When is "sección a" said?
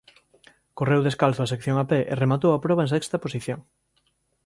1.53-1.85